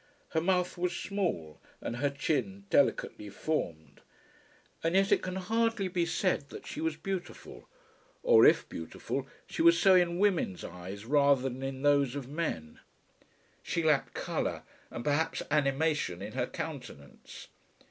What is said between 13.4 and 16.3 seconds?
She lacked colour and perhaps animation